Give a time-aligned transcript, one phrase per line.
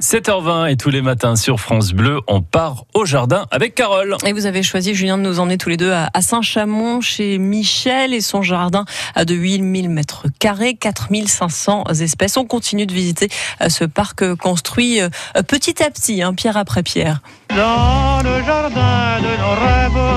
[0.00, 4.16] 7h20 et tous les matins sur France Bleu, on part au jardin avec Carole.
[4.24, 8.14] Et vous avez choisi, Julien, de nous emmener tous les deux à Saint-Chamond chez Michel
[8.14, 8.84] et son jardin
[9.16, 12.36] de 8000 mètres carrés, 4500 espèces.
[12.36, 13.28] On continue de visiter
[13.60, 15.08] euh, ce parc euh, construit euh,
[15.46, 17.20] petit à petit, hein, pierre après pierre.
[17.50, 20.08] Dans le jardin de nos rêves,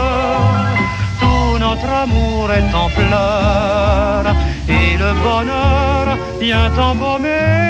[1.20, 4.36] tout notre amour est en fleurs
[4.70, 7.61] et le bonheur vient embaumer.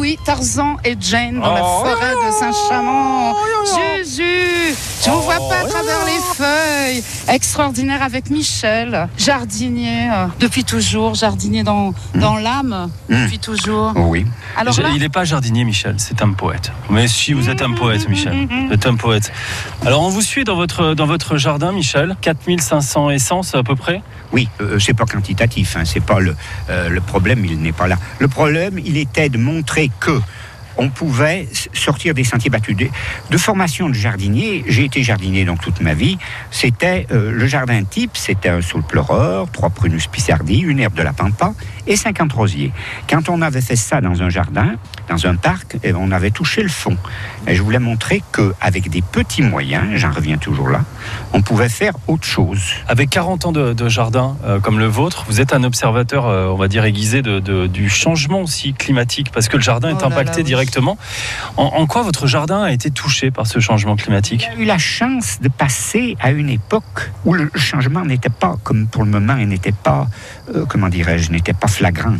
[0.00, 1.84] Oui, Tarzan et Jane dans la Oh.
[1.84, 3.34] forêt de Saint-Chamond.
[3.98, 7.02] Jésus, je vous vois pas à travers les feuilles.
[7.28, 13.92] Extraordinaire avec Michel, jardinier euh, depuis toujours, jardinier dans, dans l'âme depuis toujours.
[13.96, 14.26] Oui.
[14.56, 16.72] Alors là, Il n'est pas jardinier, Michel, c'est un poète.
[16.90, 18.48] Mais si, vous êtes un poète, Michel.
[18.66, 19.32] Vous êtes un poète.
[19.86, 22.16] Alors, on vous suit dans votre, dans votre jardin, Michel.
[22.20, 24.02] 4500 essences à peu près.
[24.32, 26.36] Oui, euh, c'est pas quantitatif, hein, c'est pas le,
[26.68, 27.96] euh, le problème, il n'est pas là.
[28.18, 30.20] Le problème, il était de montrer que
[30.80, 32.76] on pouvait sortir des sentiers battus.
[32.76, 32.86] De,
[33.30, 36.18] de formation de jardinier, j'ai été jardinier donc toute ma vie.
[36.50, 41.02] C'était euh, le jardin type, c'était un saule pleureur, trois prunus pissardi, une herbe de
[41.02, 41.52] la pampa
[41.86, 42.72] et 50 rosiers.
[43.08, 44.74] Quand on avait fait ça dans un jardin,
[45.08, 46.96] dans un parc, eh, on avait touché le fond.
[47.46, 50.82] Et je voulais montrer que avec des petits moyens, j'en reviens toujours là,
[51.32, 52.60] on pouvait faire autre chose.
[52.88, 56.46] Avec 40 ans de, de jardin euh, comme le vôtre, vous êtes un observateur, euh,
[56.48, 59.98] on va dire, aiguisé de, de- du changement aussi climatique, parce que le jardin Oh
[59.98, 60.44] est là impacté là, oui.
[60.44, 60.69] directement.
[61.56, 64.46] En, quoi votre jardin a été touché par ce changement climatique?
[64.56, 68.86] J'ai eu la chance de passer à une époque où le changement n'était pas, comme
[68.86, 70.08] pour le moment, il n'était pas,
[70.54, 72.16] euh, comment dirais-je, n'était pas flagrant.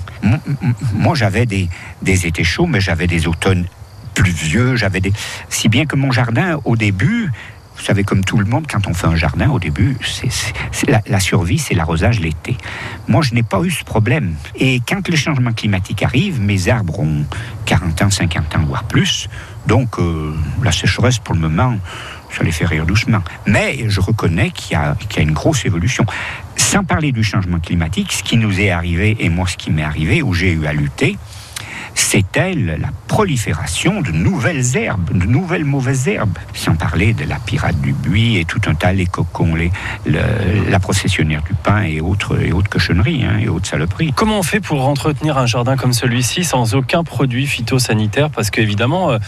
[0.95, 1.69] Moi, j'avais des,
[2.03, 3.67] des étés chauds, mais j'avais des automnes
[4.15, 5.13] pluvieux, j'avais des...
[5.49, 7.31] Si bien que mon jardin, au début,
[7.81, 11.21] vous savez, comme tout le monde, quand on fait un jardin, au début, c'est, la,
[11.21, 12.59] survie, c'est l'arrosage l'été.
[13.09, 14.35] Moi, je n'ai pas eu ce problème.
[14.55, 17.25] Et quand le changement climatique arrive, mes arbres ont
[17.65, 19.29] 40 ans, 50 ans, voire plus.
[19.67, 21.79] Donc, euh, la sécheresse, pour le moment,
[22.37, 23.23] ça les fait rire doucement.
[23.47, 26.05] Mais je reconnais qu'il y, y a une grosse évolution.
[26.57, 29.83] Sans parler du changement climatique, ce qui nous est arrivé, et moi ce qui m'est
[29.83, 31.17] arrivé, où j'ai eu à lutter,
[31.95, 36.39] c'était la la prolifération de nouvelles herbes, de nouvelles mauvaises herbes.
[36.55, 39.71] Sans parler de la pirate du buis et tout un tas, les cocons, les,
[40.07, 44.13] le- la processionnaire du pain et autres, et autres cochonneries, hein, et autres saloperies.
[44.15, 48.31] Comment on fait pour entretenir un jardin comme celui-ci sans aucun produit phytosanitaire?
[48.31, 49.19] Parce qu'évidemment, euh,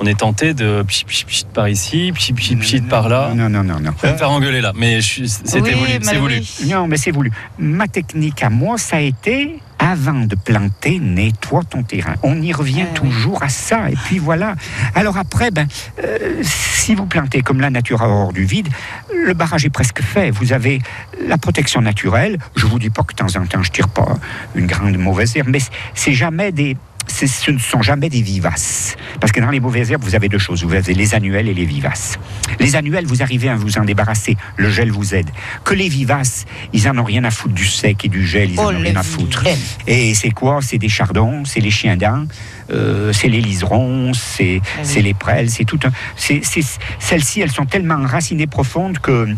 [0.00, 3.32] on est tenté de pchit, pchit, pchit par ici, pchit, pchit, pchit par là.
[3.34, 3.90] Non, non, non, non.
[4.00, 5.98] Je vais me faire engueuler là, mais c'était Oui, voulu.
[6.02, 6.40] C'est voulu.
[6.68, 7.30] Non, mais c'est voulu.
[7.58, 12.14] Ma technique à moi, ça a été avant de planter, nettoie ton terrain.
[12.22, 13.10] On y revient Eh oui.
[13.10, 13.90] toujours à ça.
[13.90, 14.54] Et puis voilà.
[14.94, 15.66] Alors après, ben,
[16.04, 18.68] euh, si vous plantez comme la nature a horreur du vide,
[19.12, 20.30] le barrage est presque fait.
[20.30, 20.80] Vous avez
[21.26, 22.38] la protection naturelle.
[22.54, 24.16] Je vous dis pas que de temps en temps, je tire pas
[24.54, 25.60] une grande mauvaise herbe, mais
[25.94, 26.76] c'est jamais des
[27.06, 28.96] ce ne sont jamais des vivaces.
[29.20, 30.64] Parce que dans les mauvaises herbes, vous avez deux choses.
[30.64, 32.18] Vous avez les annuelles et les vivaces.
[32.60, 34.36] Les annuelles, vous arrivez à vous en débarrasser.
[34.56, 35.28] Le gel vous aide.
[35.64, 38.50] Que les vivaces, ils en ont rien à foutre du sec et du gel.
[38.52, 39.40] Ils en Oh, ont les rien à foutre.
[39.40, 39.58] vilaines.
[39.86, 40.60] Et c'est quoi?
[40.62, 42.24] C'est des chardons, c'est les chiens dents,
[42.70, 45.02] euh, c'est les liserons, c'est Ah oui.
[45.02, 45.90] les prêles, c'est tout un.
[46.16, 49.28] Celles-ci, elles sont tellement enracinées profondes que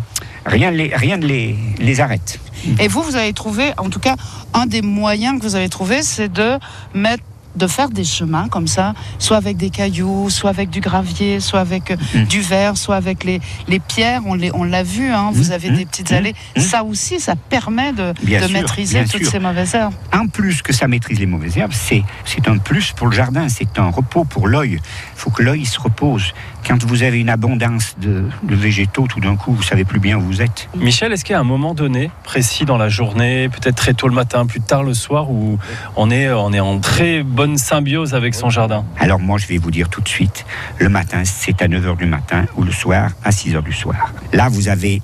[0.46, 2.38] rien, ne les, rien ne les, les arrête.
[2.78, 4.16] Et vous, vous avez trouvé, en tout cas,
[4.54, 6.58] un des moyens que vous avez trouvé, c'est de
[6.94, 7.22] mettre
[7.56, 11.60] de faire des chemins comme ça, soit avec des cailloux, soit avec du gravier, soit
[11.60, 12.24] avec euh, Mm.
[12.24, 14.22] du verre, soit avec les, les pierres.
[14.26, 16.34] On les- on l'a vu, hein, vous Mm, avez des petites mm, allées.
[16.56, 16.60] mm.
[16.60, 19.30] Ça aussi, ça permet de, de sûr, maîtriser toutes sûr.
[19.30, 19.94] ces mauvaises herbes.
[20.12, 23.48] En plus que ça maîtrise les mauvaises herbes, c'est c'est un plus pour le jardin,
[23.48, 24.72] c'est un repos pour l'œil.
[24.74, 24.80] Il
[25.16, 26.32] faut que l'œil se repose.
[26.66, 30.16] Quand vous avez une abondance de, de végétaux, tout d'un coup, vous savez plus bien
[30.16, 30.68] où vous êtes.
[30.74, 34.08] Michel, est-ce qu'il y a un moment donné, précis dans la journée, peut-être très tôt
[34.08, 35.58] le matin, plus tard le soir, où
[35.96, 39.58] on est, on est en très bonne symbiose avec son jardin Alors moi, je vais
[39.58, 40.44] vous dire tout de suite,
[40.78, 44.12] le matin, c'est à 9h du matin ou le soir à 6h du soir.
[44.32, 45.02] Là, vous avez...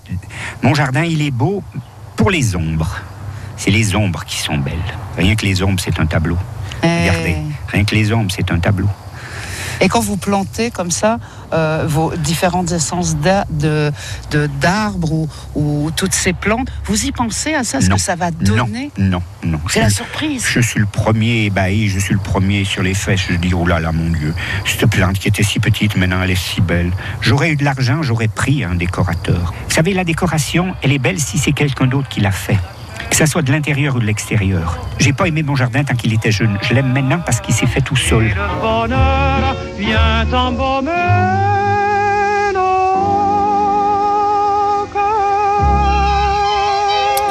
[0.63, 1.63] Mon jardin, il est beau
[2.17, 3.01] pour les ombres.
[3.57, 4.75] C'est les ombres qui sont belles.
[5.17, 6.39] Rien que les ombres, c'est un tableau.
[6.83, 7.37] Regardez,
[7.69, 8.89] rien que les ombres, c'est un tableau.
[9.81, 11.19] Et quand vous plantez comme ça
[11.53, 13.17] euh, vos différentes essences
[14.61, 17.97] d'arbres ou, ou toutes ces plantes, vous y pensez à ça, ce Non.
[17.97, 19.61] que ça va donner Non, non, non.
[19.69, 20.45] C'est la surprise.
[20.49, 23.23] Je suis le premier ébahi, je suis le premier sur les fesses.
[23.31, 24.35] Je dis, oh là là, mon Dieu,
[24.65, 26.93] cette plante qui était si petite, maintenant elle est si belle.
[27.21, 29.53] J'aurais eu de l'argent, j'aurais pris un décorateur.
[29.69, 32.59] Vous savez, la décoration, elle est belle si c'est quelqu'un d'autre qui l'a fait.
[33.11, 34.79] Que ça soit de l'intérieur ou de l'extérieur.
[34.99, 36.59] J'ai pas aimé mon jardin tant qu'il était jeune.
[36.63, 38.33] Je l'aime maintenant parce qu'il s'est fait tout seul.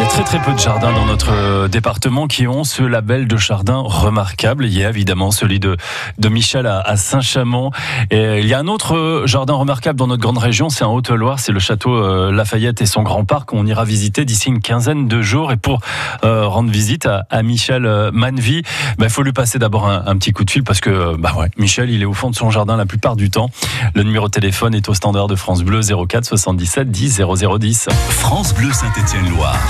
[0.09, 3.81] Très très peu de jardins dans notre euh, département qui ont ce label de jardin
[3.85, 4.65] remarquable.
[4.65, 5.77] Il y a évidemment celui de,
[6.17, 7.71] de Michel à, Saint-Chamond.
[8.09, 10.93] Et il y a un autre euh, jardin remarquable dans notre grande région, c'est en
[10.93, 13.53] Haute-Loire, c'est le château euh, Lafayette et son grand parc.
[13.53, 15.51] On ira visiter d'ici une quinzaine de jours.
[15.51, 15.79] Et pour
[16.23, 18.63] euh, rendre visite à, à Michel euh, Manvy,
[18.97, 21.33] bah, il faut lui passer d'abord un, petit coup de fil parce que euh, bah
[21.37, 23.49] ouais, Michel, il est au fond de son jardin la plupart du temps.
[23.93, 27.89] Le numéro de téléphone est au standard de France Bleu 04 77 10 0010.
[28.09, 29.59] France Bleu Saint-Étienne-Loire.